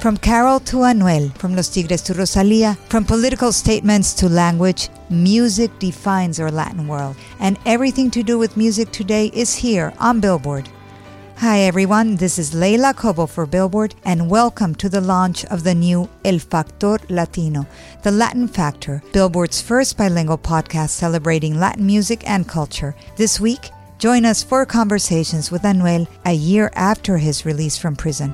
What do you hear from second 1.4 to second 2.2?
Los Tigres to